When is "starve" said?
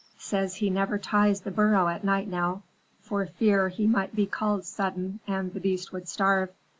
6.09-6.49